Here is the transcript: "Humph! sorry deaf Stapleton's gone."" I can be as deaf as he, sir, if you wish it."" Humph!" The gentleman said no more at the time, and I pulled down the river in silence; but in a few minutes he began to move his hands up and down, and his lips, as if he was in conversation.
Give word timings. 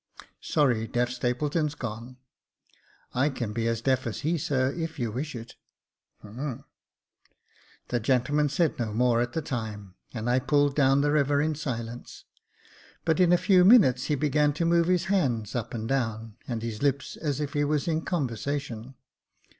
"Humph! 0.17 0.29
sorry 0.41 0.87
deaf 0.87 1.11
Stapleton's 1.11 1.75
gone."" 1.75 2.17
I 3.23 3.29
can 3.29 3.53
be 3.53 3.67
as 3.67 3.83
deaf 3.83 4.07
as 4.07 4.21
he, 4.21 4.35
sir, 4.35 4.71
if 4.75 4.97
you 4.97 5.11
wish 5.11 5.35
it."" 5.35 5.57
Humph!" 6.23 6.63
The 7.89 7.99
gentleman 7.99 8.49
said 8.49 8.79
no 8.79 8.93
more 8.95 9.21
at 9.21 9.33
the 9.33 9.43
time, 9.43 9.93
and 10.11 10.27
I 10.27 10.39
pulled 10.39 10.75
down 10.75 11.01
the 11.01 11.11
river 11.11 11.39
in 11.39 11.53
silence; 11.53 12.25
but 13.05 13.19
in 13.19 13.31
a 13.31 13.37
few 13.37 13.63
minutes 13.63 14.05
he 14.05 14.15
began 14.15 14.53
to 14.53 14.65
move 14.65 14.87
his 14.87 15.05
hands 15.05 15.53
up 15.53 15.71
and 15.71 15.87
down, 15.87 16.35
and 16.47 16.63
his 16.63 16.81
lips, 16.81 17.15
as 17.17 17.39
if 17.39 17.53
he 17.53 17.63
was 17.63 17.87
in 17.87 18.01
conversation. 18.01 18.95